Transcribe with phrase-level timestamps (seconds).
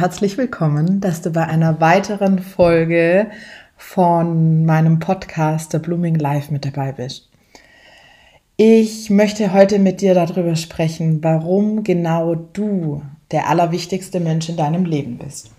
[0.00, 3.26] Herzlich willkommen, dass du bei einer weiteren Folge
[3.76, 7.28] von meinem Podcast The Blooming Life mit dabei bist.
[8.56, 14.86] Ich möchte heute mit dir darüber sprechen, warum genau du der allerwichtigste Mensch in deinem
[14.86, 15.50] Leben bist.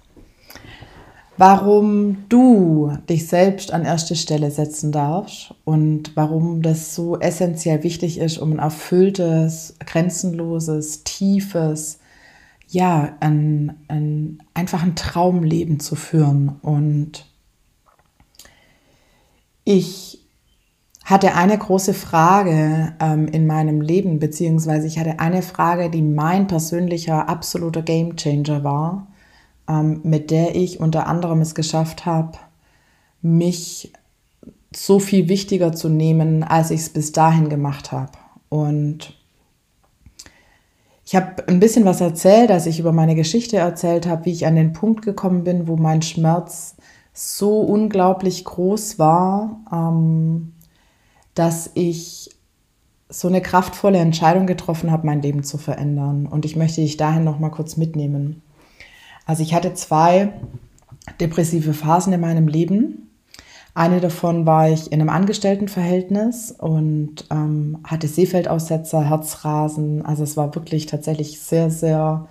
[1.37, 8.17] Warum du dich selbst an erste Stelle setzen darfst und warum das so essentiell wichtig
[8.17, 11.99] ist, um ein erfülltes, grenzenloses, tiefes,
[12.71, 16.55] ja, ein, ein, einfach ein Traumleben zu führen.
[16.61, 17.25] Und
[19.65, 20.25] ich
[21.03, 26.47] hatte eine große Frage ähm, in meinem Leben, beziehungsweise ich hatte eine Frage, die mein
[26.47, 29.07] persönlicher absoluter Gamechanger war,
[29.67, 32.37] ähm, mit der ich unter anderem es geschafft habe,
[33.21, 33.91] mich
[34.73, 38.13] so viel wichtiger zu nehmen, als ich es bis dahin gemacht habe.
[38.47, 39.20] Und
[41.11, 44.45] ich habe ein bisschen was erzählt, als ich über meine Geschichte erzählt habe, wie ich
[44.45, 46.77] an den Punkt gekommen bin, wo mein Schmerz
[47.11, 50.53] so unglaublich groß war, ähm,
[51.33, 52.29] dass ich
[53.09, 56.27] so eine kraftvolle Entscheidung getroffen habe, mein Leben zu verändern.
[56.27, 58.41] Und ich möchte dich dahin noch mal kurz mitnehmen.
[59.25, 60.31] Also ich hatte zwei
[61.19, 63.10] depressive Phasen in meinem Leben.
[63.73, 70.05] Eine davon war ich in einem Angestelltenverhältnis und ähm, hatte Seefeldaussetzer, Herzrasen.
[70.05, 72.27] Also es war wirklich tatsächlich sehr, sehr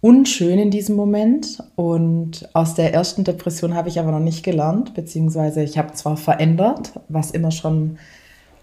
[0.00, 1.62] unschön in diesem Moment.
[1.74, 6.16] Und aus der ersten Depression habe ich aber noch nicht gelernt, beziehungsweise ich habe zwar
[6.18, 7.98] verändert, was immer schon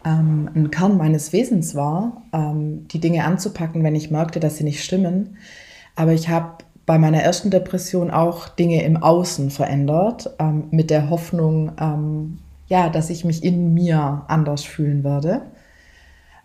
[0.05, 4.63] ähm, ein Kern meines Wesens war, ähm, die Dinge anzupacken, wenn ich merkte, dass sie
[4.63, 5.37] nicht stimmen.
[5.95, 11.09] Aber ich habe bei meiner ersten Depression auch Dinge im Außen verändert, ähm, mit der
[11.09, 15.41] Hoffnung, ähm, ja, dass ich mich in mir anders fühlen werde.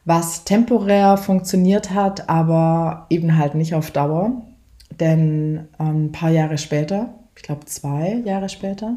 [0.05, 4.33] Was temporär funktioniert hat, aber eben halt nicht auf Dauer.
[4.99, 8.97] Denn ähm, ein paar Jahre später, ich glaube zwei Jahre später,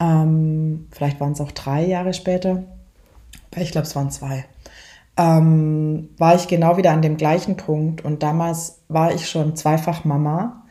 [0.00, 2.64] ähm, vielleicht waren es auch drei Jahre später,
[3.56, 4.44] ich glaube es waren zwei,
[5.18, 8.04] ähm, war ich genau wieder an dem gleichen Punkt.
[8.04, 10.62] Und damals war ich schon zweifach Mama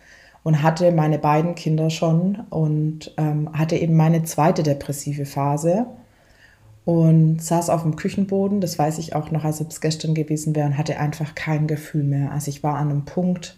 [0.44, 5.85] und hatte meine beiden Kinder schon und ähm, hatte eben meine zweite depressive Phase
[6.85, 10.56] und saß auf dem Küchenboden, das weiß ich auch noch, als ob es gestern gewesen
[10.56, 12.31] wäre, und hatte einfach kein Gefühl mehr.
[12.31, 13.58] Also ich war an einem Punkt,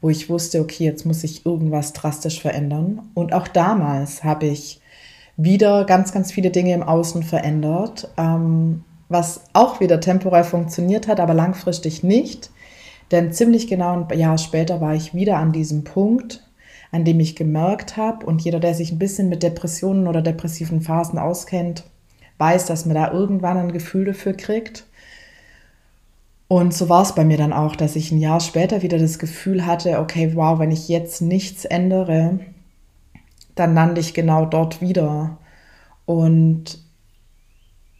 [0.00, 3.08] wo ich wusste, okay, jetzt muss ich irgendwas drastisch verändern.
[3.14, 4.80] Und auch damals habe ich
[5.36, 8.08] wieder ganz, ganz viele Dinge im Außen verändert.
[8.16, 12.50] Ähm, was auch wieder temporär funktioniert hat, aber langfristig nicht.
[13.10, 16.42] Denn ziemlich genau ein Jahr später war ich wieder an diesem Punkt,
[16.90, 20.80] an dem ich gemerkt habe, und jeder, der sich ein bisschen mit Depressionen oder depressiven
[20.80, 21.84] Phasen auskennt,
[22.38, 24.86] weiß, dass man da irgendwann ein Gefühl dafür kriegt.
[26.48, 29.18] Und so war es bei mir dann auch, dass ich ein Jahr später wieder das
[29.18, 32.38] Gefühl hatte, okay, wow, wenn ich jetzt nichts ändere,
[33.54, 35.38] dann lande ich genau dort wieder.
[36.04, 36.78] Und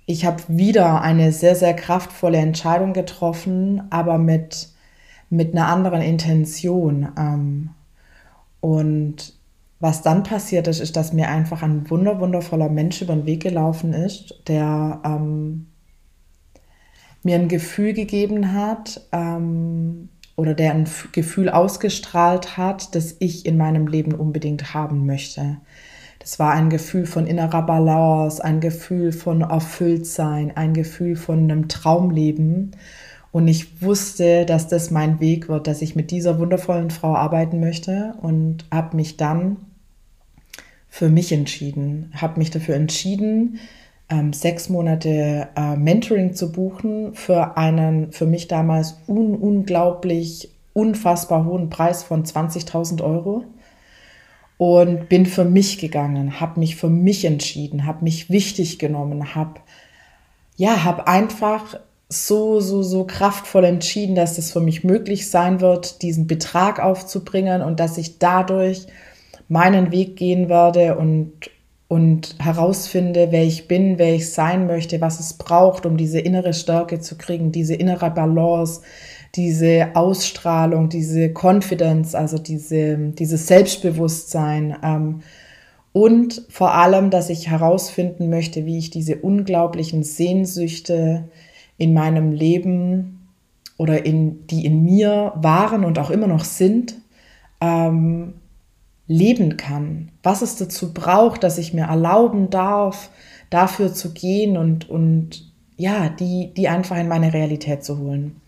[0.07, 4.69] ich habe wieder eine sehr, sehr kraftvolle Entscheidung getroffen, aber mit,
[5.31, 7.09] mit einer anderen Intention.
[7.19, 7.71] Ähm,
[8.61, 9.35] und
[9.81, 13.43] was dann passiert ist, ist, dass mir einfach ein wunder, wundervoller Mensch über den Weg
[13.43, 15.67] gelaufen ist, der ähm,
[17.23, 23.57] mir ein Gefühl gegeben hat ähm, oder der ein Gefühl ausgestrahlt hat, das ich in
[23.57, 25.59] meinem Leben unbedingt haben möchte.
[26.27, 31.69] Das war ein Gefühl von innerer Balance, ein Gefühl von Erfülltsein, ein Gefühl von einem
[31.69, 32.73] Traumleben.
[33.31, 37.61] Und ich wusste, dass das mein Weg wird, dass ich mit dieser wundervollen Frau arbeiten
[37.61, 39.59] möchte und habe mich dann
[40.89, 43.61] für mich entschieden, habe mich dafür entschieden,
[44.11, 51.45] ähm, sechs Monate äh, Mentoring zu buchen für einen für mich damals un unglaublich unfassbar
[51.45, 53.45] hohen Preis von 20.000 Euro
[54.59, 59.61] und bin für mich gegangen, habe mich für mich entschieden, habe mich wichtig genommen, habe
[60.57, 66.03] ja, habe einfach so so so kraftvoll entschieden, dass es für mich möglich sein wird,
[66.03, 68.87] diesen Betrag aufzubringen und dass ich dadurch
[69.49, 71.33] meinen Weg gehen werde und
[71.89, 76.53] und herausfinde, wer ich bin, wer ich sein möchte, was es braucht, um diese innere
[76.53, 78.81] Stärke zu kriegen, diese innere Balance,
[79.37, 85.21] diese Ausstrahlung, diese Confidence, also diese, dieses Selbstbewusstsein ähm,
[85.93, 91.25] und vor allem, dass ich herausfinden möchte, wie ich diese unglaublichen Sehnsüchte
[91.79, 93.29] in meinem Leben
[93.79, 96.97] oder in, die in mir waren und auch immer noch sind,
[97.61, 98.35] ähm,
[99.07, 100.11] leben kann.
[100.23, 103.11] Was es dazu braucht, dass ich mir erlauben darf,
[103.49, 108.41] dafür zu gehen und, und ja, die, die einfach in meine Realität zu holen.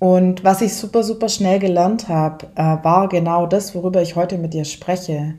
[0.00, 4.38] Und was ich super, super schnell gelernt habe, äh, war genau das, worüber ich heute
[4.38, 5.34] mit dir spreche,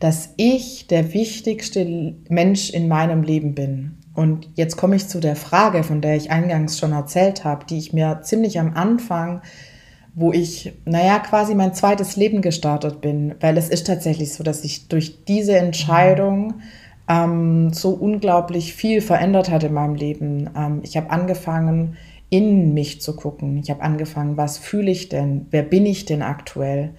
[0.00, 3.98] dass ich der wichtigste Mensch in meinem Leben bin.
[4.12, 7.78] Und jetzt komme ich zu der Frage, von der ich eingangs schon erzählt habe, die
[7.78, 9.42] ich mir ziemlich am Anfang,
[10.16, 14.64] wo ich, naja, quasi mein zweites Leben gestartet bin, weil es ist tatsächlich so, dass
[14.64, 16.54] ich durch diese Entscheidung
[17.08, 20.50] ähm, so unglaublich viel verändert hat in meinem Leben.
[20.56, 21.96] Ähm, ich habe angefangen,
[22.30, 23.58] in mich zu gucken.
[23.58, 25.46] Ich habe angefangen, was fühle ich denn?
[25.50, 26.90] Wer bin ich denn aktuell?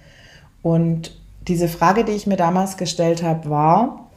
[0.62, 1.18] Und
[1.48, 4.10] diese Frage, die ich mir damals gestellt habe, war,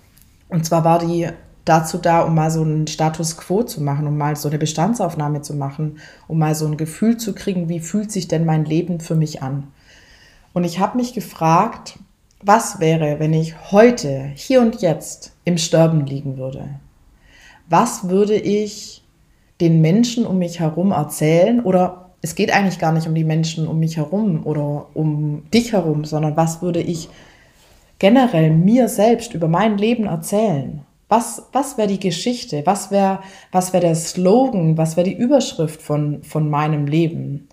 [0.49, 1.29] und zwar war die
[1.63, 5.41] dazu da, um mal so einen Status quo zu machen, um mal so eine Bestandsaufnahme
[5.41, 5.97] zu machen,
[6.27, 9.41] um mal so ein Gefühl zu kriegen, wie fühlt sich denn mein Leben für mich
[9.41, 9.71] an?
[10.53, 11.97] Und ich habe mich gefragt,
[12.41, 16.69] was wäre, wenn ich heute, hier und jetzt im Sterben liegen würde?
[17.67, 19.03] Was würde ich
[19.61, 23.67] den Menschen um mich herum erzählen oder es geht eigentlich gar nicht um die Menschen
[23.67, 27.09] um mich herum oder um dich herum, sondern was würde ich
[27.99, 30.81] generell mir selbst über mein Leben erzählen?
[31.07, 32.63] Was, was wäre die Geschichte?
[32.65, 33.19] Was wäre
[33.51, 34.77] was wär der Slogan?
[34.77, 37.47] Was wäre die Überschrift von, von meinem Leben?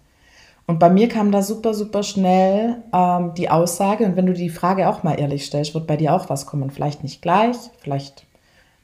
[0.66, 4.48] Und bei mir kam da super, super schnell ähm, die Aussage, und wenn du die
[4.48, 6.70] Frage auch mal ehrlich stellst, wird bei dir auch was kommen.
[6.70, 8.26] Vielleicht nicht gleich, vielleicht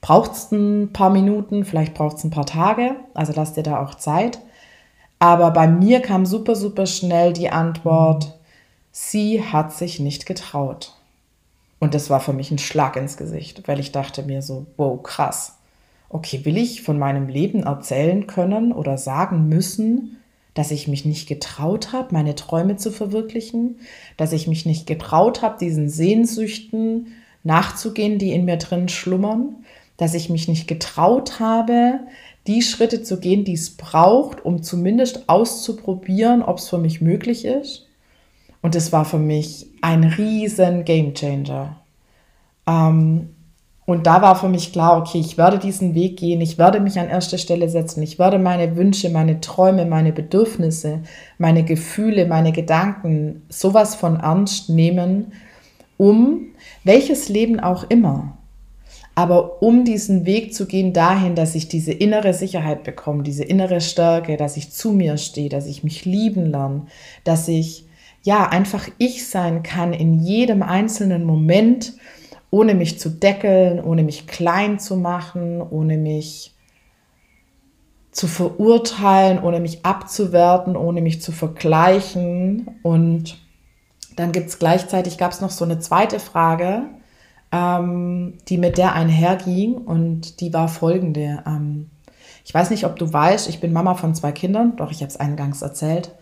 [0.00, 3.82] braucht es ein paar Minuten, vielleicht braucht es ein paar Tage, also lass dir da
[3.82, 4.38] auch Zeit.
[5.18, 8.38] Aber bei mir kam super, super schnell die Antwort,
[8.92, 10.94] sie hat sich nicht getraut.
[11.80, 15.02] Und das war für mich ein Schlag ins Gesicht, weil ich dachte mir so, wow,
[15.02, 15.56] krass.
[16.08, 20.16] Okay, will ich von meinem Leben erzählen können oder sagen müssen,
[20.54, 23.78] dass ich mich nicht getraut habe, meine Träume zu verwirklichen,
[24.16, 27.08] dass ich mich nicht getraut habe, diesen Sehnsüchten
[27.44, 29.64] nachzugehen, die in mir drin schlummern,
[29.98, 32.00] dass ich mich nicht getraut habe,
[32.46, 37.44] die Schritte zu gehen, die es braucht, um zumindest auszuprobieren, ob es für mich möglich
[37.44, 37.86] ist.
[38.62, 41.76] Und es war für mich ein riesen Gamechanger.
[42.66, 43.34] Ähm,
[43.84, 46.98] und da war für mich klar, okay, ich werde diesen Weg gehen, ich werde mich
[46.98, 51.00] an erste Stelle setzen, ich werde meine Wünsche, meine Träume, meine Bedürfnisse,
[51.38, 55.32] meine Gefühle, meine Gedanken sowas von ernst nehmen,
[55.96, 56.48] um
[56.84, 58.37] welches Leben auch immer
[59.18, 63.80] aber um diesen Weg zu gehen dahin, dass ich diese innere Sicherheit bekomme, diese innere
[63.80, 66.86] Stärke, dass ich zu mir stehe, dass ich mich lieben lerne,
[67.24, 67.88] dass ich
[68.22, 71.94] ja einfach ich sein kann in jedem einzelnen Moment,
[72.52, 76.54] ohne mich zu deckeln, ohne mich klein zu machen, ohne mich
[78.12, 82.78] zu verurteilen, ohne mich abzuwerten, ohne mich zu vergleichen.
[82.84, 83.36] Und
[84.14, 86.84] dann gibt es gleichzeitig, gab es noch so eine zweite Frage,
[87.52, 91.42] ähm, die mit der einherging und die war folgende.
[91.46, 91.90] Ähm,
[92.44, 95.08] ich weiß nicht, ob du weißt, ich bin Mama von zwei Kindern, doch ich habe
[95.08, 96.12] es eingangs erzählt.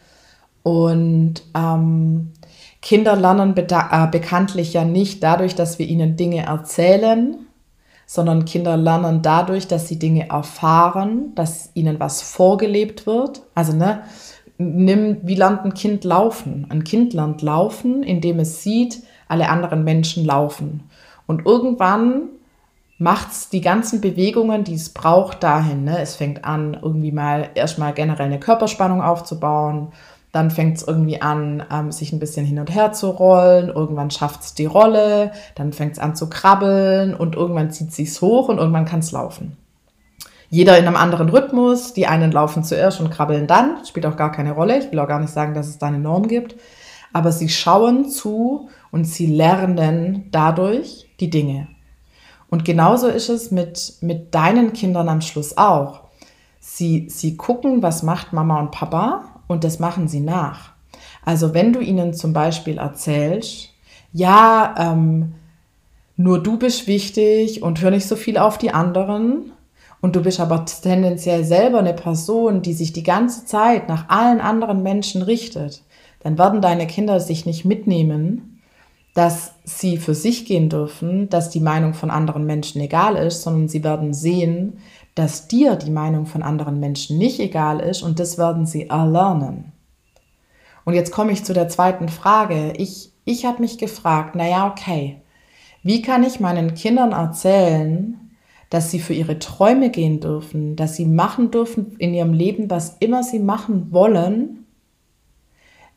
[0.62, 2.32] Und ähm,
[2.82, 7.36] Kinder lernen äh, bekanntlich ja nicht dadurch, dass wir ihnen Dinge erzählen,
[8.06, 13.42] sondern Kinder lernen dadurch, dass sie Dinge erfahren, dass ihnen was vorgelebt wird.
[13.54, 14.02] Also, ne,
[14.58, 16.66] nimm, wie lernt ein Kind laufen?
[16.68, 20.85] Ein Kind lernt laufen, indem es sieht, alle anderen Menschen laufen.
[21.26, 22.30] Und irgendwann
[22.98, 25.84] macht es die ganzen Bewegungen, die es braucht, dahin.
[25.84, 25.98] Ne?
[26.00, 29.88] Es fängt an, irgendwie mal erstmal generell eine Körperspannung aufzubauen.
[30.32, 33.68] Dann fängt es irgendwie an, ähm, sich ein bisschen hin und her zu rollen.
[33.68, 35.32] Irgendwann schafft es die Rolle.
[35.54, 39.00] Dann fängt es an zu krabbeln und irgendwann zieht es sich hoch und irgendwann kann
[39.00, 39.56] es laufen.
[40.48, 41.92] Jeder in einem anderen Rhythmus.
[41.92, 43.84] Die einen laufen zuerst und krabbeln dann.
[43.84, 44.78] Spielt auch gar keine Rolle.
[44.78, 46.56] Ich will auch gar nicht sagen, dass es da eine Norm gibt.
[47.12, 51.68] Aber sie schauen zu und sie lernen dadurch, die Dinge.
[52.48, 56.02] Und genauso ist es mit, mit deinen Kindern am Schluss auch.
[56.60, 60.72] Sie, sie gucken, was macht Mama und Papa und das machen sie nach.
[61.24, 63.70] Also wenn du ihnen zum Beispiel erzählst,
[64.12, 65.34] ja, ähm,
[66.16, 69.52] nur du bist wichtig und hör nicht so viel auf die anderen
[70.00, 74.40] und du bist aber tendenziell selber eine Person, die sich die ganze Zeit nach allen
[74.40, 75.82] anderen Menschen richtet,
[76.20, 78.55] dann werden deine Kinder sich nicht mitnehmen,
[79.16, 83.66] dass sie für sich gehen dürfen, dass die Meinung von anderen Menschen egal ist, sondern
[83.66, 84.76] sie werden sehen,
[85.14, 89.72] dass dir die Meinung von anderen Menschen nicht egal ist und das werden sie erlernen.
[90.84, 92.74] Und jetzt komme ich zu der zweiten Frage.
[92.76, 95.22] Ich, ich habe mich gefragt, naja, okay,
[95.82, 98.36] wie kann ich meinen Kindern erzählen,
[98.68, 102.98] dass sie für ihre Träume gehen dürfen, dass sie machen dürfen in ihrem Leben, was
[103.00, 104.66] immer sie machen wollen,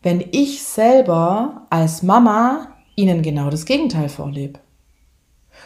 [0.01, 4.59] wenn ich selber als Mama ihnen genau das Gegenteil vorlebe.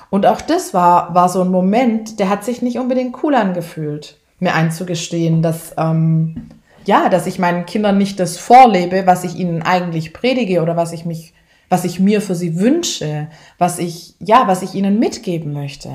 [0.10, 4.18] Und auch das war, war so ein Moment, der hat sich nicht unbedingt cool angefühlt,
[4.40, 6.50] mir einzugestehen, dass, ähm,
[6.86, 10.94] ja, dass ich meinen Kindern nicht das vorlebe, was ich ihnen eigentlich predige oder was
[10.94, 11.34] ich mich,
[11.70, 15.90] was ich mir für sie wünsche, was ich, ja, was ich ihnen mitgeben möchte.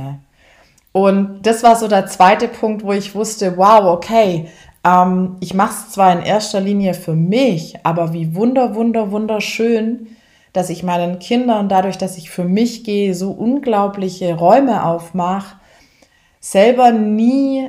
[0.92, 4.48] Und das war so der zweite Punkt, wo ich wusste, wow, okay,
[4.84, 10.08] ähm, ich mache es zwar in erster Linie für mich, aber wie wunder, wunder, wunderschön,
[10.52, 15.56] dass ich meinen Kindern dadurch, dass ich für mich gehe, so unglaubliche Räume aufmache,
[16.40, 17.68] selber nie,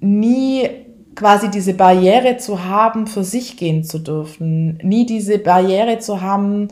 [0.00, 0.68] nie
[1.14, 6.68] quasi diese Barriere zu haben, für sich gehen zu dürfen, nie diese Barriere zu haben,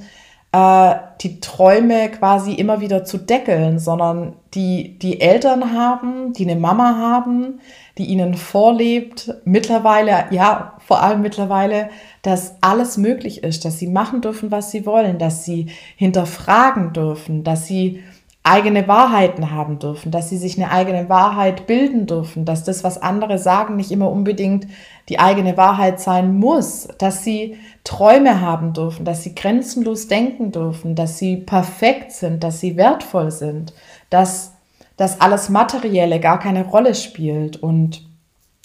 [0.52, 6.60] äh, die Träume quasi immer wieder zu deckeln, sondern die, die Eltern haben, die eine
[6.60, 7.60] Mama haben,
[7.98, 11.90] die ihnen vorlebt, mittlerweile, ja, vor allem mittlerweile,
[12.22, 17.44] dass alles möglich ist, dass sie machen dürfen, was sie wollen, dass sie hinterfragen dürfen,
[17.44, 18.02] dass sie
[18.46, 23.00] eigene Wahrheiten haben dürfen, dass sie sich eine eigene Wahrheit bilden dürfen, dass das, was
[23.00, 24.66] andere sagen, nicht immer unbedingt
[25.08, 30.94] die eigene Wahrheit sein muss, dass sie Träume haben dürfen, dass sie grenzenlos denken dürfen,
[30.94, 33.72] dass sie perfekt sind, dass sie wertvoll sind,
[34.10, 34.53] dass
[34.96, 37.56] das alles Materielle gar keine Rolle spielt.
[37.56, 38.06] Und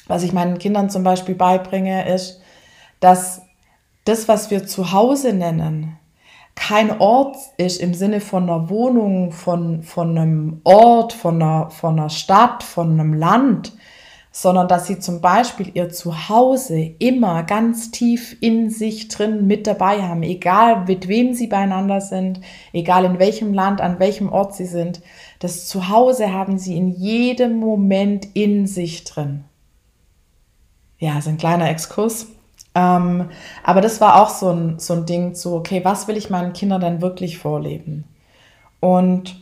[0.07, 2.41] was ich meinen Kindern zum Beispiel beibringe, ist,
[2.99, 3.41] dass
[4.05, 5.97] das, was wir zu Hause nennen,
[6.55, 11.97] kein Ort ist im Sinne von einer Wohnung, von, von einem Ort, von einer, von
[11.97, 13.71] einer Stadt, von einem Land,
[14.31, 20.03] sondern dass sie zum Beispiel ihr Zuhause immer ganz tief in sich drin mit dabei
[20.03, 22.41] haben, egal mit wem sie beieinander sind,
[22.73, 25.01] egal in welchem Land, an welchem Ort sie sind.
[25.39, 29.45] Das Zuhause haben sie in jedem Moment in sich drin.
[30.99, 32.27] Ja, so ein kleiner Exkurs.
[32.75, 33.29] Ähm,
[33.63, 36.53] aber das war auch so ein, so ein Ding, so, okay, was will ich meinen
[36.53, 38.03] Kindern denn wirklich vorleben?
[38.81, 39.39] Und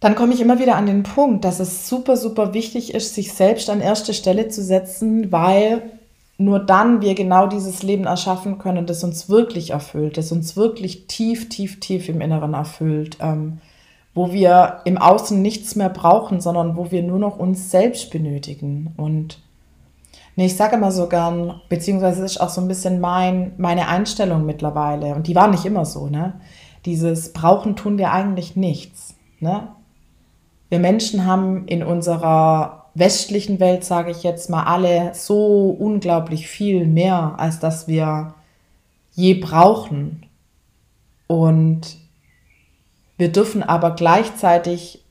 [0.00, 3.32] dann komme ich immer wieder an den Punkt, dass es super, super wichtig ist, sich
[3.32, 5.95] selbst an erste Stelle zu setzen, weil
[6.38, 11.06] nur dann wir genau dieses Leben erschaffen können, das uns wirklich erfüllt, das uns wirklich
[11.06, 13.58] tief, tief, tief im Inneren erfüllt, ähm,
[14.14, 18.92] wo wir im Außen nichts mehr brauchen, sondern wo wir nur noch uns selbst benötigen.
[18.96, 19.38] Und
[20.38, 24.44] Nee, ich sage immer so gern, beziehungsweise ist auch so ein bisschen mein, meine Einstellung
[24.44, 25.14] mittlerweile.
[25.14, 26.34] Und die war nicht immer so, ne?
[26.84, 29.68] Dieses Brauchen tun wir eigentlich nichts, ne?
[30.68, 36.86] Wir Menschen haben in unserer westlichen Welt, sage ich jetzt mal, alle so unglaublich viel
[36.86, 38.34] mehr, als dass wir
[39.12, 40.26] je brauchen.
[41.26, 41.96] Und
[43.16, 45.02] wir dürfen aber gleichzeitig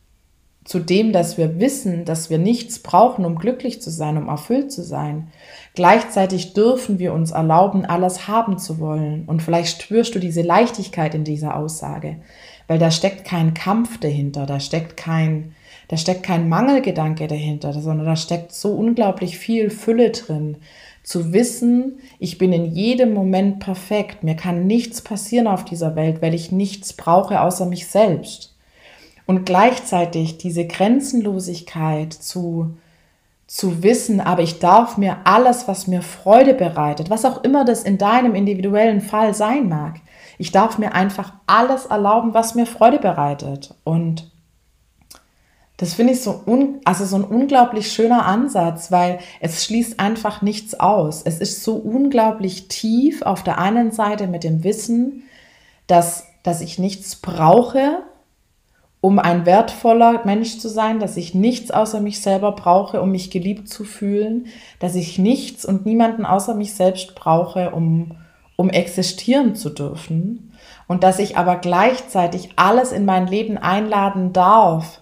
[0.65, 4.71] zu dem, dass wir wissen, dass wir nichts brauchen, um glücklich zu sein, um erfüllt
[4.71, 5.27] zu sein.
[5.75, 9.25] Gleichzeitig dürfen wir uns erlauben, alles haben zu wollen.
[9.27, 12.17] Und vielleicht spürst du diese Leichtigkeit in dieser Aussage,
[12.67, 15.53] weil da steckt kein Kampf dahinter, da steckt kein,
[15.87, 20.57] da steckt kein Mangelgedanke dahinter, sondern da steckt so unglaublich viel Fülle drin.
[21.03, 26.21] Zu wissen, ich bin in jedem Moment perfekt, mir kann nichts passieren auf dieser Welt,
[26.21, 28.55] weil ich nichts brauche außer mich selbst
[29.25, 32.75] und gleichzeitig diese Grenzenlosigkeit zu,
[33.47, 37.83] zu wissen, aber ich darf mir alles, was mir Freude bereitet, was auch immer das
[37.83, 40.01] in deinem individuellen Fall sein mag,
[40.37, 43.73] ich darf mir einfach alles erlauben, was mir Freude bereitet.
[43.83, 44.29] Und
[45.77, 50.41] das finde ich so, un, also so ein unglaublich schöner Ansatz, weil es schließt einfach
[50.41, 51.21] nichts aus.
[51.23, 55.23] Es ist so unglaublich tief auf der einen Seite mit dem Wissen,
[55.87, 58.03] dass, dass ich nichts brauche,
[59.01, 63.29] um ein wertvoller Mensch zu sein, dass ich nichts außer mich selber brauche, um mich
[63.29, 64.47] geliebt zu fühlen,
[64.79, 68.15] dass ich nichts und niemanden außer mich selbst brauche, um,
[68.55, 70.53] um existieren zu dürfen
[70.87, 75.01] und dass ich aber gleichzeitig alles in mein Leben einladen darf,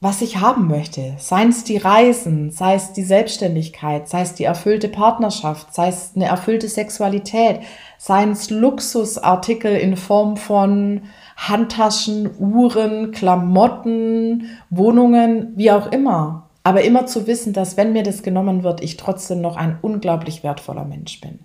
[0.00, 1.14] was ich haben möchte.
[1.18, 6.12] Seien es die Reisen, sei es die Selbstständigkeit, sei es die erfüllte Partnerschaft, sei es
[6.14, 7.60] eine erfüllte Sexualität,
[7.96, 11.02] seien es Luxusartikel in Form von
[11.36, 16.48] Handtaschen, Uhren, Klamotten, Wohnungen, wie auch immer.
[16.62, 20.44] Aber immer zu wissen, dass wenn mir das genommen wird, ich trotzdem noch ein unglaublich
[20.44, 21.40] wertvoller Mensch bin.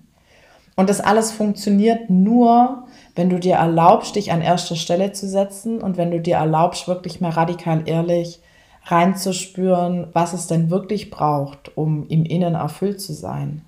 [0.75, 5.82] Und das alles funktioniert nur, wenn du dir erlaubst, dich an erster Stelle zu setzen
[5.82, 8.39] und wenn du dir erlaubst, wirklich mal radikal ehrlich
[8.86, 13.62] reinzuspüren, was es denn wirklich braucht, um im Innen erfüllt zu sein.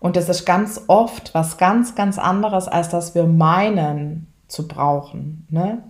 [0.00, 5.46] Und das ist ganz oft was ganz, ganz anderes, als dass wir meinen, zu brauchen.
[5.50, 5.82] Ne?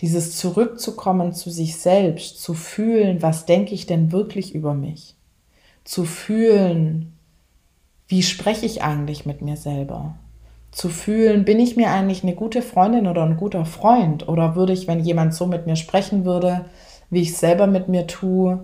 [0.00, 5.16] Dieses Zurückzukommen zu sich selbst, zu fühlen, was denke ich denn wirklich über mich?
[5.84, 7.14] Zu fühlen,
[8.12, 10.16] wie spreche ich eigentlich mit mir selber?
[10.70, 14.28] Zu fühlen, bin ich mir eigentlich eine gute Freundin oder ein guter Freund?
[14.28, 16.66] Oder würde ich, wenn jemand so mit mir sprechen würde,
[17.08, 18.60] wie ich selber mit mir tue,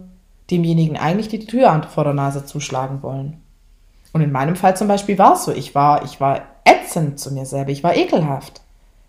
[0.50, 3.38] demjenigen eigentlich die Tür vor der Nase zuschlagen wollen.
[4.12, 7.32] Und in meinem Fall zum Beispiel war es so, ich war, ich war ätzend zu
[7.32, 8.60] mir selber, ich war ekelhaft.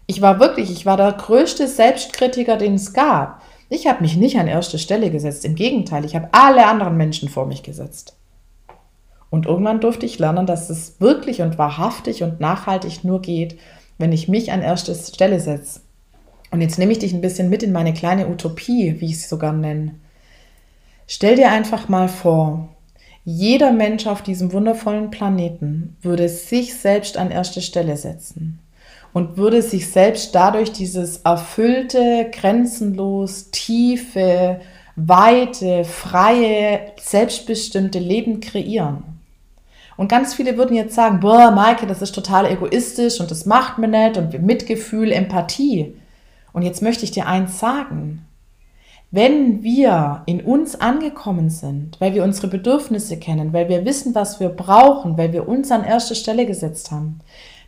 [0.08, 3.42] Ich war wirklich, ich war der größte Selbstkritiker, den es gab.
[3.68, 7.28] Ich habe mich nicht an erste Stelle gesetzt, im Gegenteil, ich habe alle anderen Menschen
[7.28, 8.16] vor mich gesetzt.
[9.30, 13.60] Und irgendwann durfte ich lernen, dass es wirklich und wahrhaftig und nachhaltig nur geht,
[13.98, 15.82] wenn ich mich an erste Stelle setze.
[16.52, 19.30] Und jetzt nehme ich dich ein bisschen mit in meine kleine Utopie, wie ich es
[19.30, 19.96] sogar nenne.
[21.06, 22.70] Stell dir einfach mal vor,
[23.24, 28.60] jeder Mensch auf diesem wundervollen Planeten würde sich selbst an erste Stelle setzen
[29.14, 34.62] und würde sich selbst dadurch dieses erfüllte, grenzenlos, tiefe,
[34.96, 39.19] weite, freie, selbstbestimmte Leben kreieren.
[40.00, 43.80] Und ganz viele würden jetzt sagen, boah, Maike, das ist total egoistisch und das macht
[43.80, 45.94] mir nicht und Mitgefühl, Empathie.
[46.54, 48.26] Und jetzt möchte ich dir eins sagen.
[49.12, 54.40] Wenn wir in uns angekommen sind, weil wir unsere Bedürfnisse kennen, weil wir wissen, was
[54.40, 57.20] wir brauchen, weil wir uns an erste Stelle gesetzt haben,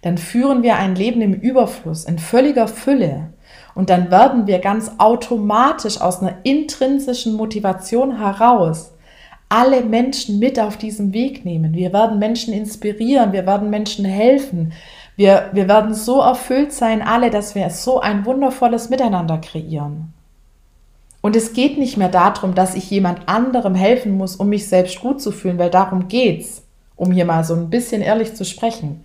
[0.01, 3.33] dann führen wir ein Leben im Überfluss, in völliger Fülle.
[3.75, 8.93] Und dann werden wir ganz automatisch aus einer intrinsischen Motivation heraus
[9.51, 11.73] alle Menschen mit auf diesem Weg nehmen.
[11.73, 14.71] Wir werden Menschen inspirieren, wir werden Menschen helfen.
[15.17, 20.13] Wir, wir werden so erfüllt sein, alle, dass wir so ein wundervolles Miteinander kreieren.
[21.19, 25.01] Und es geht nicht mehr darum, dass ich jemand anderem helfen muss, um mich selbst
[25.01, 26.63] gut zu fühlen, weil darum geht's,
[26.95, 29.03] um hier mal so ein bisschen ehrlich zu sprechen.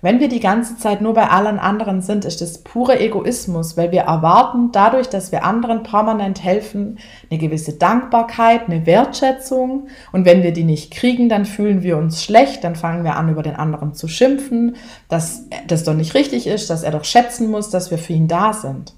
[0.00, 3.90] Wenn wir die ganze Zeit nur bei allen anderen sind, ist das pure Egoismus, weil
[3.90, 9.88] wir erwarten dadurch, dass wir anderen permanent helfen, eine gewisse Dankbarkeit, eine Wertschätzung.
[10.12, 13.28] Und wenn wir die nicht kriegen, dann fühlen wir uns schlecht, dann fangen wir an,
[13.28, 14.76] über den anderen zu schimpfen,
[15.08, 18.28] dass das doch nicht richtig ist, dass er doch schätzen muss, dass wir für ihn
[18.28, 18.94] da sind.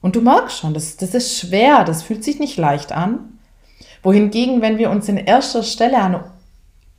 [0.00, 3.38] Und du merkst schon, das, das ist schwer, das fühlt sich nicht leicht an.
[4.04, 6.20] Wohingegen, wenn wir uns in erster Stelle an,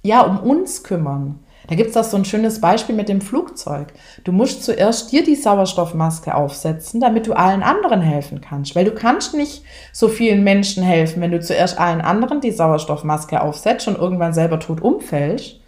[0.04, 1.39] ja, um uns kümmern,
[1.72, 3.94] da gibt es auch so ein schönes Beispiel mit dem Flugzeug.
[4.26, 8.76] Du musst zuerst dir die Sauerstoffmaske aufsetzen, damit du allen anderen helfen kannst.
[8.76, 13.42] Weil du kannst nicht so vielen Menschen helfen, wenn du zuerst allen anderen die Sauerstoffmaske
[13.42, 15.62] aufsetzt und irgendwann selber tot umfällst,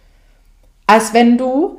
[0.86, 1.78] als wenn du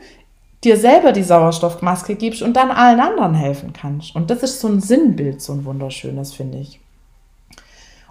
[0.63, 4.15] dir selber die Sauerstoffmaske gibst und dann allen anderen helfen kannst.
[4.15, 6.79] Und das ist so ein Sinnbild, so ein wunderschönes, finde ich.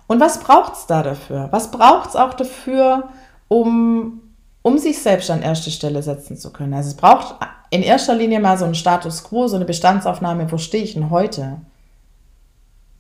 [0.07, 1.49] Und was braucht es da dafür?
[1.51, 3.09] Was braucht es auch dafür,
[3.49, 4.21] um
[4.65, 6.73] um sich selbst an erste Stelle setzen zu können.
[6.73, 7.37] Also es braucht
[7.69, 11.11] in erster Linie mal so einen Status quo, so eine Bestandsaufnahme, wo stehe ich denn
[11.11, 11.59] heute?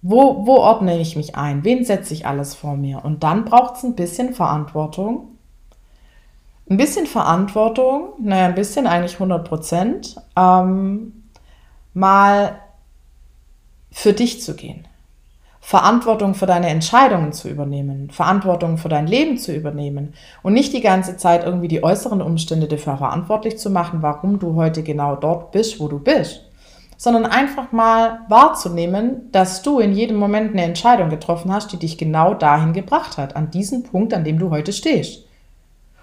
[0.03, 1.64] Wo, wo ordne ich mich ein?
[1.64, 3.03] Wen setze ich alles vor mir?
[3.03, 5.38] Und dann braucht es ein bisschen Verantwortung.
[6.68, 11.24] Ein bisschen Verantwortung, naja, ein bisschen eigentlich 100 Prozent, ähm,
[11.94, 12.59] mal
[13.90, 14.87] für dich zu gehen.
[15.66, 20.83] Verantwortung für deine Entscheidungen zu übernehmen, Verantwortung für dein Leben zu übernehmen und nicht die
[20.83, 25.53] ganze Zeit irgendwie die äußeren Umstände dafür verantwortlich zu machen, warum du heute genau dort
[25.53, 26.42] bist, wo du bist,
[26.98, 31.96] sondern einfach mal wahrzunehmen, dass du in jedem Moment eine Entscheidung getroffen hast, die dich
[31.96, 35.24] genau dahin gebracht hat, an diesen Punkt, an dem du heute stehst.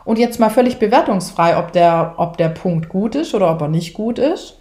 [0.05, 3.67] Und jetzt mal völlig bewertungsfrei, ob der, ob der Punkt gut ist oder ob er
[3.67, 4.57] nicht gut ist,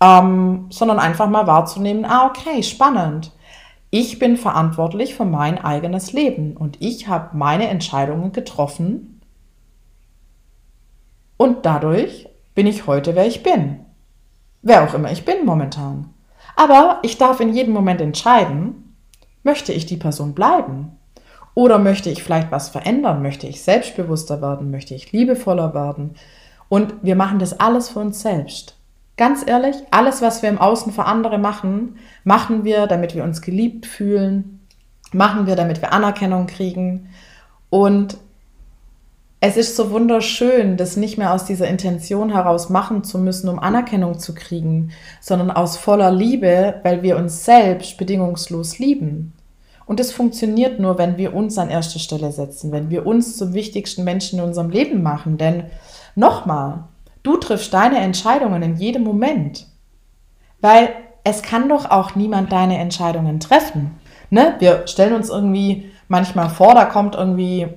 [0.00, 3.30] ähm, sondern einfach mal wahrzunehmen, ah, okay, spannend
[3.94, 9.20] ich bin verantwortlich für mein eigenes Leben und ich habe meine Entscheidungen getroffen
[11.36, 13.84] und dadurch bin ich heute, wer ich bin.
[14.62, 16.08] Wer auch immer ich bin momentan.
[16.56, 18.96] Aber ich darf in jedem Moment entscheiden,
[19.42, 20.96] möchte ich die Person bleiben?
[21.54, 23.20] Oder möchte ich vielleicht was verändern?
[23.20, 24.70] Möchte ich selbstbewusster werden?
[24.70, 26.14] Möchte ich liebevoller werden?
[26.70, 28.78] Und wir machen das alles für uns selbst.
[29.16, 33.42] Ganz ehrlich, alles, was wir im Außen für andere machen, machen wir, damit wir uns
[33.42, 34.66] geliebt fühlen,
[35.12, 37.08] machen wir, damit wir Anerkennung kriegen.
[37.68, 38.16] Und
[39.44, 43.58] es ist so wunderschön, das nicht mehr aus dieser Intention heraus machen zu müssen, um
[43.58, 49.32] Anerkennung zu kriegen, sondern aus voller Liebe, weil wir uns selbst bedingungslos lieben.
[49.84, 53.52] Und es funktioniert nur, wenn wir uns an erste Stelle setzen, wenn wir uns zum
[53.52, 55.38] wichtigsten Menschen in unserem Leben machen.
[55.38, 55.64] Denn
[56.14, 56.84] nochmal,
[57.22, 59.66] Du triffst deine Entscheidungen in jedem Moment.
[60.60, 60.90] Weil
[61.24, 63.98] es kann doch auch niemand deine Entscheidungen treffen.
[64.30, 64.56] Ne?
[64.58, 67.68] Wir stellen uns irgendwie manchmal vor, da kommt irgendwie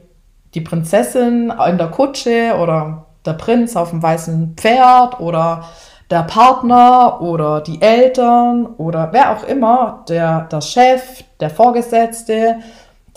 [0.54, 5.66] die Prinzessin in der Kutsche oder der Prinz auf dem weißen Pferd oder
[6.10, 12.58] der Partner oder die Eltern oder wer auch immer, der, der Chef, der Vorgesetzte,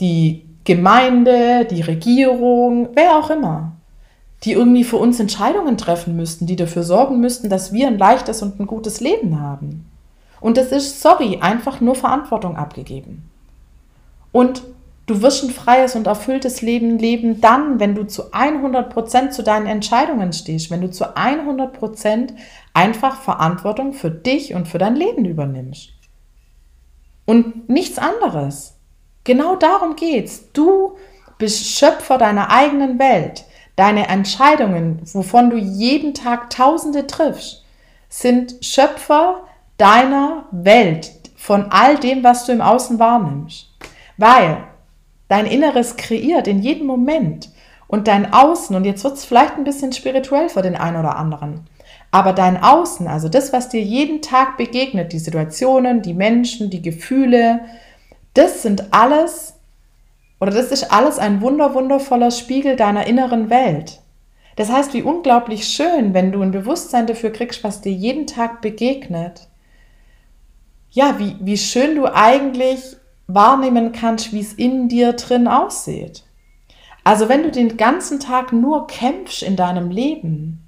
[0.01, 3.78] die Gemeinde, die Regierung, wer auch immer
[4.45, 8.43] die irgendwie für uns Entscheidungen treffen müssten, die dafür sorgen müssten, dass wir ein leichtes
[8.43, 9.91] und ein gutes Leben haben.
[10.41, 13.29] Und das ist, sorry, einfach nur Verantwortung abgegeben.
[14.31, 14.63] Und
[15.09, 19.67] Du wirst ein freies und erfülltes Leben leben dann, wenn du zu 100% zu deinen
[19.67, 22.35] Entscheidungen stehst, wenn du zu 100%
[22.75, 25.95] einfach Verantwortung für dich und für dein Leben übernimmst.
[27.25, 28.75] Und nichts anderes.
[29.25, 30.53] Genau darum geht's.
[30.53, 30.99] Du
[31.39, 33.47] bist Schöpfer deiner eigenen Welt.
[33.79, 37.65] Deine Entscheidungen, wovon du jeden Tag Tausende triffst,
[38.09, 39.45] sind Schöpfer
[39.77, 43.69] deiner Welt, von all dem, was du im Außen wahrnimmst.
[44.17, 44.65] Weil
[45.29, 47.51] dein Inneres kreiert in jedem Moment
[47.87, 51.15] und dein Außen, und jetzt wird es vielleicht ein bisschen spirituell für den einen oder
[51.15, 51.69] anderen,
[52.11, 56.83] aber dein Außen, also das, was dir jeden Tag begegnet, die Situationen, die Menschen, die
[56.83, 57.61] Gefühle,
[58.35, 59.55] das sind alles,
[60.41, 64.01] oder das ist alles ein wunder, wundervoller Spiegel deiner inneren Welt.
[64.57, 68.61] Das heißt, wie unglaublich schön, wenn du ein Bewusstsein dafür kriegst, was dir jeden Tag
[68.61, 69.49] begegnet.
[70.91, 72.97] Ja, wie, wie schön du eigentlich
[73.27, 76.25] wahrnehmen kannst, wie es in dir drin aussieht.
[77.05, 80.65] Also wenn du den ganzen Tag nur kämpfst in deinem Leben,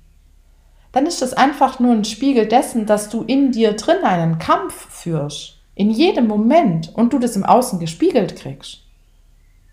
[0.92, 4.88] dann ist das einfach nur ein Spiegel dessen, dass du in dir drin einen Kampf
[4.88, 5.58] führst.
[5.74, 8.82] In jedem Moment und du das im Außen gespiegelt kriegst.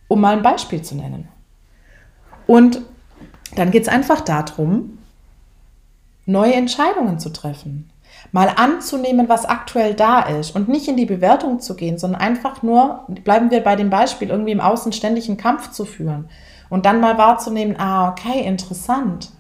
[0.08, 1.28] Um mal ein Beispiel zu nennen.
[2.46, 2.82] Und
[3.56, 5.00] dann geht es einfach darum,
[6.26, 7.90] neue Entscheidungen zu treffen
[8.32, 12.62] mal anzunehmen, was aktuell da ist und nicht in die Bewertung zu gehen, sondern einfach
[12.64, 16.30] nur, bleiben wir bei dem Beispiel, irgendwie im Außen ständig einen Kampf zu führen
[16.70, 19.32] und dann mal wahrzunehmen, ah, okay, interessant.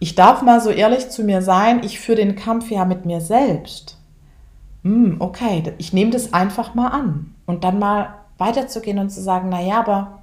[0.00, 3.20] Ich darf mal so ehrlich zu mir sein, ich führe den Kampf ja mit mir
[3.20, 3.98] selbst.
[4.84, 9.48] Hm, okay, ich nehme das einfach mal an und dann mal weiterzugehen und zu sagen,
[9.48, 10.22] naja, aber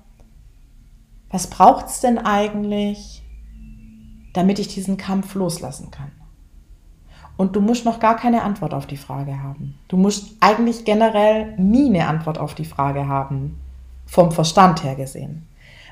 [1.30, 3.24] was braucht es denn eigentlich,
[4.34, 6.12] damit ich diesen Kampf loslassen kann?
[7.38, 9.76] Und du musst noch gar keine Antwort auf die Frage haben.
[9.90, 13.60] Du musst eigentlich generell nie eine Antwort auf die Frage haben,
[14.06, 15.46] vom Verstand her gesehen.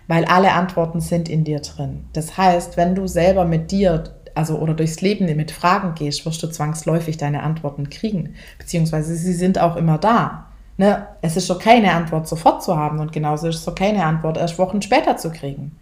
[0.08, 2.06] Weil alle Antworten sind in dir drin.
[2.14, 6.42] Das heißt, wenn du selber mit dir, also oder durchs Leben mit Fragen gehst, wirst
[6.44, 8.36] du zwangsläufig deine Antworten kriegen.
[8.58, 10.48] Beziehungsweise sie sind auch immer da.
[10.78, 11.08] Ne?
[11.22, 14.38] Es ist okay, eine Antwort sofort zu haben und genauso ist es okay, eine Antwort
[14.38, 15.78] erst Wochen später zu kriegen.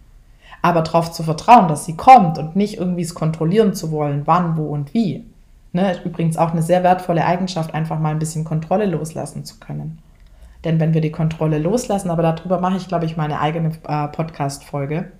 [0.60, 4.56] Aber darauf zu vertrauen, dass sie kommt und nicht irgendwie es kontrollieren zu wollen, wann,
[4.56, 5.24] wo und wie.
[5.74, 9.98] Ne, übrigens auch eine sehr wertvolle Eigenschaft, einfach mal ein bisschen Kontrolle loslassen zu können.
[10.64, 14.08] Denn wenn wir die Kontrolle loslassen, aber darüber mache ich, glaube ich, meine eigene äh,
[14.08, 15.10] Podcast-Folge.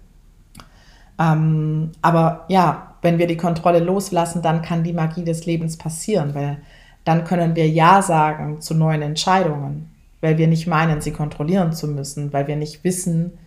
[1.18, 6.34] Ähm, aber ja, wenn wir die Kontrolle loslassen, dann kann die Magie des Lebens passieren,
[6.34, 6.58] weil
[7.04, 11.88] dann können wir Ja sagen zu neuen Entscheidungen, weil wir nicht meinen, sie kontrollieren zu
[11.88, 13.38] müssen, weil wir nicht wissen,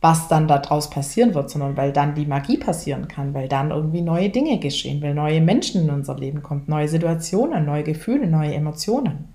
[0.00, 4.02] was dann daraus passieren wird, sondern weil dann die Magie passieren kann, weil dann irgendwie
[4.02, 8.54] neue Dinge geschehen, weil neue Menschen in unser Leben kommen, neue Situationen, neue Gefühle, neue
[8.54, 9.32] Emotionen.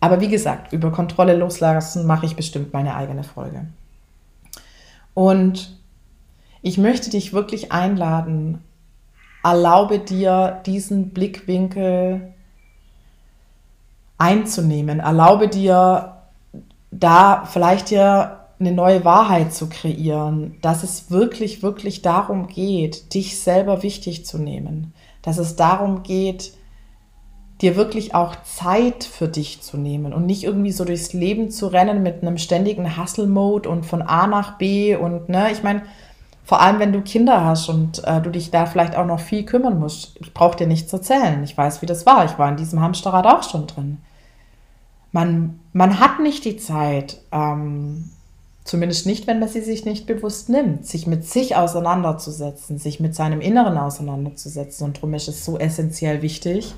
[0.00, 3.66] Aber wie gesagt, über Kontrolle loslassen mache ich bestimmt meine eigene Folge.
[5.14, 5.78] Und
[6.60, 8.58] ich möchte dich wirklich einladen,
[9.42, 12.33] erlaube dir diesen Blickwinkel
[14.18, 16.22] einzunehmen, erlaube dir
[16.90, 23.38] da vielleicht dir eine neue Wahrheit zu kreieren, dass es wirklich, wirklich darum geht, dich
[23.40, 26.52] selber wichtig zu nehmen, dass es darum geht,
[27.60, 31.66] dir wirklich auch Zeit für dich zu nehmen und nicht irgendwie so durchs Leben zu
[31.66, 35.82] rennen mit einem ständigen Hustle-Mode und von A nach B und ne, ich meine,
[36.44, 39.44] vor allem wenn du Kinder hast und äh, du dich da vielleicht auch noch viel
[39.44, 40.16] kümmern musst.
[40.20, 41.42] Ich brauche dir nichts erzählen.
[41.42, 42.24] Ich weiß, wie das war.
[42.24, 43.98] Ich war in diesem Hamsterrad auch schon drin.
[45.10, 48.10] Man, man hat nicht die Zeit, ähm,
[48.64, 53.14] Zumindest nicht, wenn man sie sich nicht bewusst nimmt, sich mit sich auseinanderzusetzen, sich mit
[53.14, 54.86] seinem Inneren auseinanderzusetzen.
[54.86, 56.74] Und darum ist es so essentiell wichtig,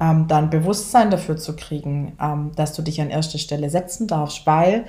[0.00, 4.44] ähm, dann Bewusstsein dafür zu kriegen, ähm, dass du dich an erste Stelle setzen darfst,
[4.48, 4.84] weil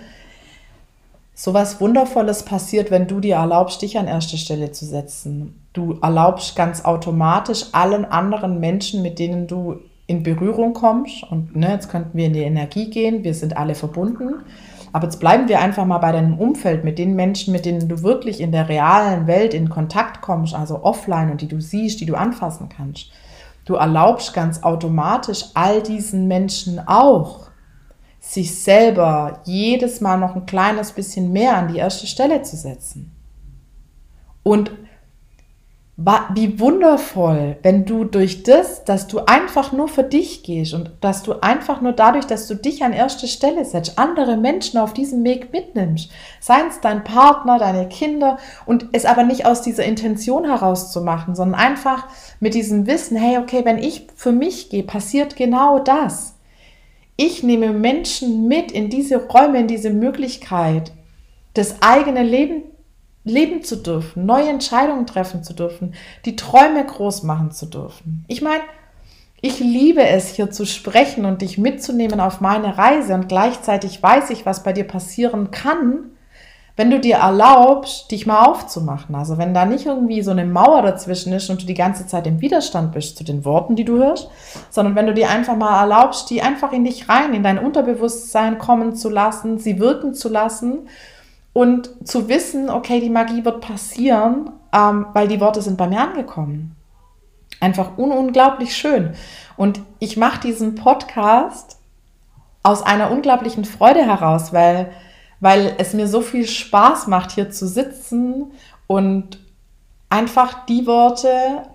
[1.34, 5.67] sowas Wundervolles passiert, wenn du dir erlaubst, dich an erste Stelle zu setzen.
[5.74, 11.72] Du erlaubst ganz automatisch allen anderen Menschen, mit denen du in Berührung kommst, und ne,
[11.72, 14.43] jetzt könnten wir in die Energie gehen, wir sind alle verbunden,
[14.91, 18.04] aber jetzt bleiben wir einfach mal bei deinem Umfeld, mit den Menschen, mit denen du
[18.04, 22.06] wirklich in der realen Welt in Kontakt kommst, also offline und die du siehst, die
[22.06, 23.12] du anfassen kannst.
[23.65, 27.48] Du erlaubst ganz automatisch all diesen Menschen auch,
[28.26, 33.12] sich selber jedes Mal noch ein kleines bisschen mehr an die erste Stelle zu setzen.
[34.44, 34.72] Und
[36.34, 41.22] wie wundervoll, wenn du durch das, dass du einfach nur für dich gehst und dass
[41.22, 45.24] du einfach nur dadurch, dass du dich an erste Stelle setzt, andere Menschen auf diesem
[45.24, 46.10] Weg mitnimmst.
[46.40, 51.02] Seien es dein Partner, deine Kinder und es aber nicht aus dieser Intention heraus zu
[51.02, 52.08] machen, sondern einfach
[52.40, 56.33] mit diesem Wissen, hey, okay, wenn ich für mich gehe, passiert genau das.
[57.15, 60.91] Ich nehme Menschen mit in diese Räume, in diese Möglichkeit,
[61.54, 62.63] das eigene Leben
[63.23, 65.93] leben zu dürfen, neue Entscheidungen treffen zu dürfen,
[66.26, 68.26] die Träume groß machen zu dürfen.
[68.28, 68.63] Ich meine,
[69.41, 74.30] ich liebe es, hier zu sprechen und dich mitzunehmen auf meine Reise und gleichzeitig weiß
[74.30, 76.12] ich, was bei dir passieren kann,
[76.76, 79.14] wenn du dir erlaubst, dich mal aufzumachen.
[79.14, 82.26] Also wenn da nicht irgendwie so eine Mauer dazwischen ist und du die ganze Zeit
[82.26, 84.30] im Widerstand bist zu den Worten, die du hörst,
[84.72, 88.58] sondern wenn du dir einfach mal erlaubst, die einfach in dich rein, in dein Unterbewusstsein
[88.58, 90.88] kommen zu lassen, sie wirken zu lassen
[91.54, 96.02] und zu wissen, okay, die Magie wird passieren, ähm, weil die Worte sind bei mir
[96.02, 96.76] angekommen.
[97.60, 99.14] Einfach un unglaublich schön.
[99.56, 101.78] Und ich mache diesen Podcast
[102.64, 104.92] aus einer unglaublichen Freude heraus, weil,
[105.39, 108.52] weil es mir so viel Spaß macht, hier zu sitzen
[108.88, 109.39] und
[110.10, 111.30] einfach die Worte,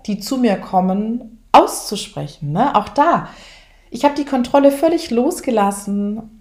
[0.05, 2.51] die zu mir kommen, auszusprechen.
[2.51, 2.75] Ne?
[2.75, 3.29] Auch da.
[3.91, 6.39] Ich habe die Kontrolle völlig losgelassen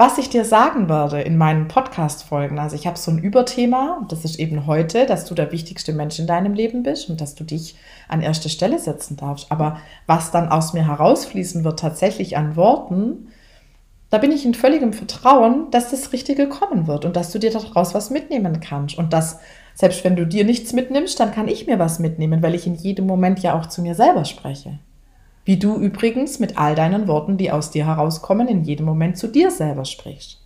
[0.00, 2.58] was ich dir sagen werde in meinen Podcast-Folgen.
[2.58, 6.18] Also ich habe so ein Überthema, das ist eben heute, dass du der wichtigste Mensch
[6.18, 7.76] in deinem Leben bist und dass du dich
[8.08, 9.52] an erste Stelle setzen darfst.
[9.52, 13.28] Aber was dann aus mir herausfließen wird tatsächlich an Worten,
[14.10, 17.52] da bin ich in völligem Vertrauen, dass das Richtige kommen wird und dass du dir
[17.52, 18.98] daraus was mitnehmen kannst.
[18.98, 19.38] Und dass,
[19.74, 22.74] selbst wenn du dir nichts mitnimmst, dann kann ich mir was mitnehmen, weil ich in
[22.74, 24.80] jedem Moment ja auch zu mir selber spreche.
[25.44, 29.28] Wie du übrigens mit all deinen Worten, die aus dir herauskommen, in jedem Moment zu
[29.28, 30.38] dir selber sprichst.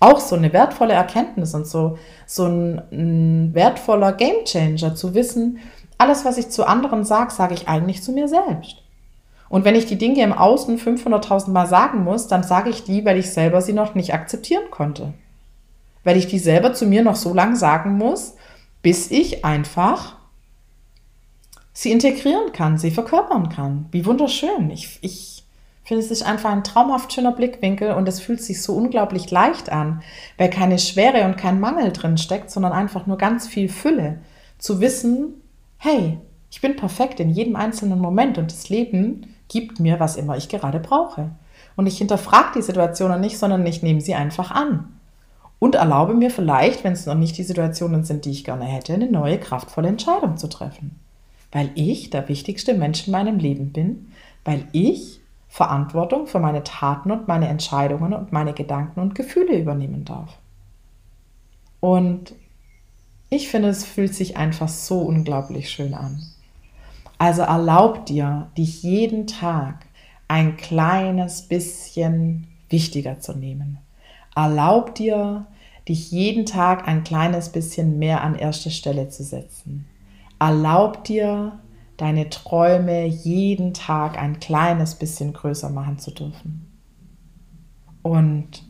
[0.00, 1.96] Auch so eine wertvolle Erkenntnis und so,
[2.26, 5.60] so ein, ein wertvoller Gamechanger zu wissen,
[5.98, 8.83] alles, was ich zu anderen sage, sage ich eigentlich zu mir selbst.
[9.48, 13.04] Und wenn ich die Dinge im Außen 500.000 Mal sagen muss, dann sage ich die,
[13.04, 15.12] weil ich selber sie noch nicht akzeptieren konnte.
[16.02, 18.34] Weil ich die selber zu mir noch so lange sagen muss,
[18.82, 20.16] bis ich einfach
[21.72, 23.86] sie integrieren kann, sie verkörpern kann.
[23.90, 24.70] Wie wunderschön.
[24.70, 25.44] Ich, ich
[25.82, 29.70] finde, es ist einfach ein traumhaft schöner Blickwinkel und es fühlt sich so unglaublich leicht
[29.70, 30.02] an,
[30.38, 34.20] weil keine Schwere und kein Mangel drin steckt, sondern einfach nur ganz viel Fülle.
[34.58, 35.34] Zu wissen,
[35.78, 36.18] hey,
[36.50, 40.50] ich bin perfekt in jedem einzelnen Moment und das Leben gibt mir, was immer ich
[40.50, 41.30] gerade brauche.
[41.76, 44.92] Und ich hinterfrage die Situationen nicht, sondern ich nehme sie einfach an.
[45.58, 48.92] Und erlaube mir vielleicht, wenn es noch nicht die Situationen sind, die ich gerne hätte,
[48.92, 51.00] eine neue, kraftvolle Entscheidung zu treffen
[51.54, 54.12] weil ich der wichtigste Mensch in meinem Leben bin,
[54.44, 60.04] weil ich Verantwortung für meine Taten und meine Entscheidungen und meine Gedanken und Gefühle übernehmen
[60.04, 60.36] darf.
[61.78, 62.34] Und
[63.30, 66.20] ich finde, es fühlt sich einfach so unglaublich schön an.
[67.18, 69.86] Also erlaub dir, dich jeden Tag
[70.28, 73.78] ein kleines bisschen wichtiger zu nehmen.
[74.34, 75.46] Erlaub dir,
[75.88, 79.86] dich jeden Tag ein kleines bisschen mehr an erste Stelle zu setzen.
[80.38, 81.60] Erlaub dir,
[81.96, 86.66] deine Träume jeden Tag ein kleines bisschen größer machen zu dürfen.
[88.02, 88.62] Und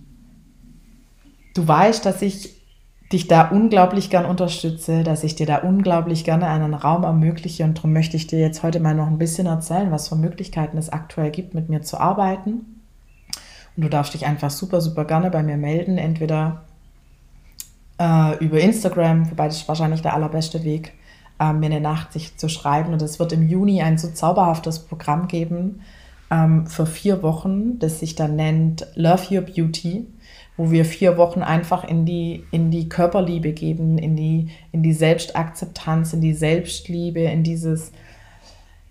[1.55, 2.64] du weißt, dass ich
[3.13, 7.77] dich da unglaublich gern unterstütze, dass ich dir da unglaublich gerne einen Raum ermögliche und
[7.77, 10.91] darum möchte ich dir jetzt heute mal noch ein bisschen erzählen, was für Möglichkeiten es
[10.91, 12.83] aktuell gibt, mit mir zu arbeiten.
[13.77, 16.63] Und du darfst dich einfach super, super gerne bei mir melden, entweder
[17.99, 20.95] äh, über Instagram, wobei das ist wahrscheinlich der allerbeste Weg,
[21.41, 22.93] ähm, mir eine Nachricht zu schreiben.
[22.93, 25.83] Und es wird im Juni ein so zauberhaftes Programm geben
[26.31, 30.07] ähm, für vier Wochen, das sich dann nennt Love Your Beauty,
[30.57, 34.93] wo wir vier Wochen einfach in die, in die Körperliebe geben, in die, in die
[34.93, 37.93] Selbstakzeptanz, in die Selbstliebe, in dieses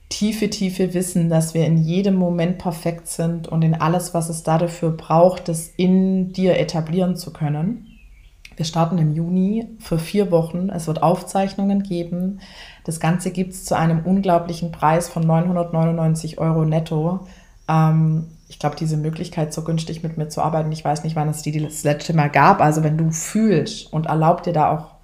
[0.09, 4.43] tiefe, tiefe Wissen, dass wir in jedem Moment perfekt sind und in alles, was es
[4.43, 7.87] dafür braucht, das in dir etablieren zu können.
[8.55, 10.69] Wir starten im Juni für vier Wochen.
[10.69, 12.39] Es wird Aufzeichnungen geben.
[12.83, 17.21] Das Ganze gibt es zu einem unglaublichen Preis von 999 Euro netto.
[17.67, 21.29] Ähm, ich glaube, diese Möglichkeit, so günstig mit mir zu arbeiten, ich weiß nicht, wann
[21.29, 22.61] es die das letzte Mal gab.
[22.61, 24.95] Also wenn du fühlst und erlaubt dir da auch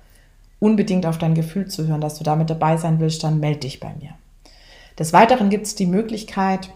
[0.59, 3.79] unbedingt auf dein Gefühl zu hören, dass du damit dabei sein willst, dann melde dich
[3.79, 4.11] bei mir.
[4.97, 6.69] Des Weiteren gibt es die Möglichkeit,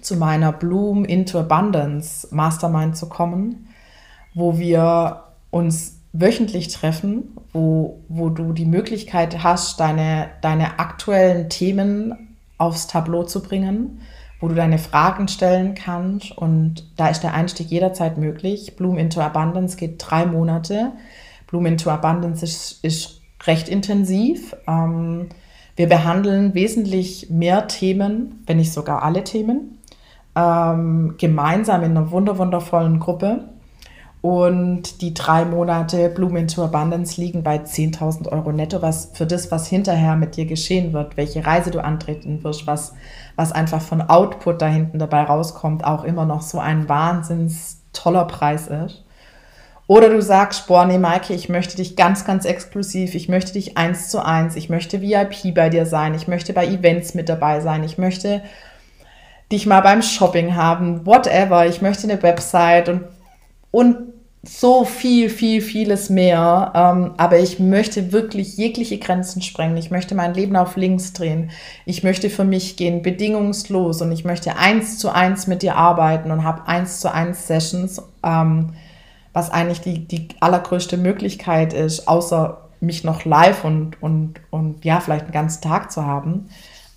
[0.00, 3.68] zu meiner Bloom into Abundance Mastermind zu kommen,
[4.34, 12.36] wo wir uns wöchentlich treffen, wo, wo du die Möglichkeit hast, deine, deine aktuellen Themen
[12.58, 14.00] aufs Tableau zu bringen,
[14.44, 16.36] wo du deine Fragen stellen kannst.
[16.36, 18.76] Und da ist der Einstieg jederzeit möglich.
[18.76, 20.92] Bloom into Abundance geht drei Monate.
[21.46, 24.54] Bloom into Abundance ist, ist recht intensiv.
[24.66, 25.30] Ähm,
[25.76, 29.78] wir behandeln wesentlich mehr Themen, wenn nicht sogar alle Themen,
[30.36, 33.48] ähm, gemeinsam in einer wunderwundervollen Gruppe.
[34.24, 39.50] Und die drei Monate Bloom into Abundance liegen bei 10.000 Euro netto, was für das,
[39.50, 42.94] was hinterher mit dir geschehen wird, welche Reise du antreten wirst, was,
[43.36, 48.24] was einfach von Output da hinten dabei rauskommt, auch immer noch so ein wahnsinns toller
[48.24, 49.04] Preis ist.
[49.88, 53.76] Oder du sagst, boah, nee, Maike, ich möchte dich ganz, ganz exklusiv, ich möchte dich
[53.76, 57.60] eins zu eins, ich möchte VIP bei dir sein, ich möchte bei Events mit dabei
[57.60, 58.40] sein, ich möchte
[59.52, 63.02] dich mal beim Shopping haben, whatever, ich möchte eine Website und,
[63.70, 64.13] und
[64.46, 66.72] so viel, viel, vieles mehr.
[66.74, 69.76] Ähm, aber ich möchte wirklich jegliche Grenzen sprengen.
[69.76, 71.50] Ich möchte mein Leben auf links drehen.
[71.86, 74.02] Ich möchte für mich gehen, bedingungslos.
[74.02, 78.02] Und ich möchte eins zu eins mit dir arbeiten und habe eins zu eins Sessions,
[78.22, 78.74] ähm,
[79.32, 85.00] was eigentlich die, die allergrößte Möglichkeit ist, außer mich noch live und, und, und ja,
[85.00, 86.48] vielleicht einen ganzen Tag zu haben.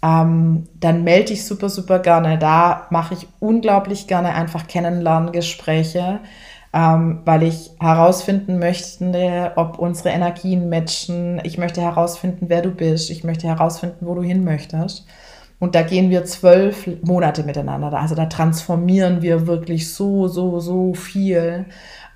[0.03, 2.37] Ähm, dann melde ich super, super gerne.
[2.37, 6.19] Da mache ich unglaublich gerne einfach Kennenlerngespräche
[6.77, 11.41] ähm, weil ich herausfinden möchte, ob unsere Energien matchen.
[11.43, 13.09] Ich möchte herausfinden, wer du bist.
[13.09, 15.07] Ich möchte herausfinden, wo du hin möchtest.
[15.57, 17.91] Und da gehen wir zwölf Monate miteinander.
[17.93, 21.65] Also da transformieren wir wirklich so, so, so viel.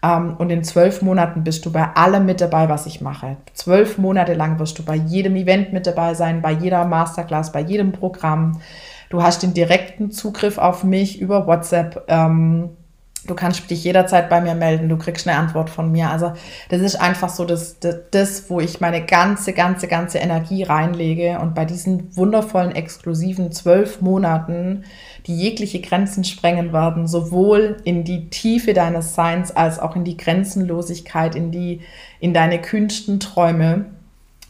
[0.04, 3.38] Ähm, und in zwölf Monaten bist du bei allem mit dabei, was ich mache.
[3.54, 7.62] Zwölf Monate lang wirst du bei jedem Event mit dabei sein, bei jeder Masterclass, bei
[7.62, 8.62] jedem Programm.
[9.10, 12.04] Du hast den direkten Zugriff auf mich über WhatsApp.
[12.10, 12.78] Ähm,
[13.28, 16.10] Du kannst dich jederzeit bei mir melden, du kriegst eine Antwort von mir.
[16.10, 16.34] Also
[16.70, 21.38] das ist einfach so das, das, das, wo ich meine ganze, ganze, ganze Energie reinlege.
[21.40, 24.86] Und bei diesen wundervollen, exklusiven zwölf Monaten,
[25.28, 30.18] die jegliche Grenzen sprengen werden, sowohl in die Tiefe deines Seins als auch in die
[30.18, 31.82] Grenzenlosigkeit, in, die,
[32.20, 33.86] in deine kühnsten Träume,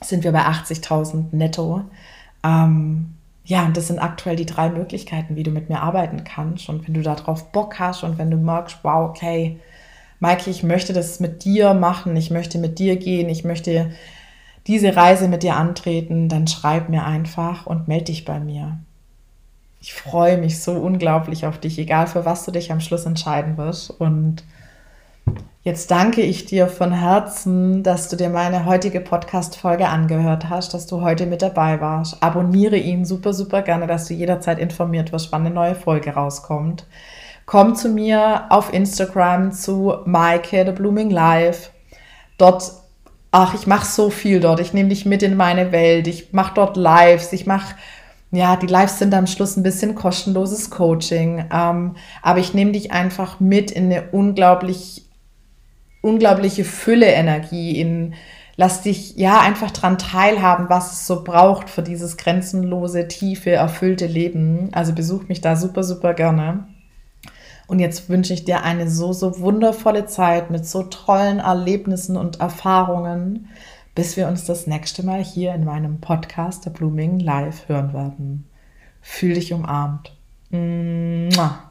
[0.02, 1.82] sind wir bei 80.000 netto.
[2.44, 3.11] Ähm,
[3.52, 6.70] ja, und das sind aktuell die drei Möglichkeiten, wie du mit mir arbeiten kannst.
[6.70, 9.60] Und wenn du darauf Bock hast und wenn du merkst, wow, okay,
[10.22, 13.92] Maike, ich möchte das mit dir machen, ich möchte mit dir gehen, ich möchte
[14.68, 18.80] diese Reise mit dir antreten, dann schreib mir einfach und melde dich bei mir.
[19.82, 23.58] Ich freue mich so unglaublich auf dich, egal für was du dich am Schluss entscheiden
[23.58, 23.90] wirst.
[23.90, 24.46] Und
[25.64, 30.88] Jetzt danke ich dir von Herzen, dass du dir meine heutige Podcast-Folge angehört hast, dass
[30.88, 32.24] du heute mit dabei warst.
[32.24, 36.88] Abonniere ihn super, super gerne, dass du jederzeit informiert wirst, wann eine neue Folge rauskommt.
[37.46, 41.70] Komm zu mir auf Instagram zu Maike the Blooming Life.
[42.40, 42.72] Dort,
[43.30, 44.62] ach, ich mache so viel dort.
[44.62, 46.08] Ich nehme dich mit in meine Welt.
[46.08, 47.34] Ich mache dort Lives.
[47.34, 47.76] Ich mache
[48.32, 52.94] ja, die Lives sind am Schluss ein bisschen kostenloses Coaching, ähm, aber ich nehme dich
[52.94, 55.04] einfach mit in eine unglaublich
[56.02, 58.14] unglaubliche Fülle Energie in
[58.62, 64.06] lass dich ja einfach dran teilhaben, was es so braucht für dieses grenzenlose, tiefe, erfüllte
[64.06, 64.70] Leben.
[64.72, 66.68] Also besuch mich da super, super gerne.
[67.66, 72.40] Und jetzt wünsche ich dir eine so, so wundervolle Zeit mit so tollen Erlebnissen und
[72.40, 73.48] Erfahrungen,
[73.96, 78.48] bis wir uns das nächste Mal hier in meinem Podcast der Blooming Live hören werden.
[79.02, 80.16] Fühl dich umarmt.
[80.52, 81.71] Mua.